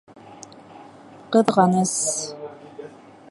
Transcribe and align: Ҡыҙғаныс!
Ҡыҙғаныс! 1.37 1.93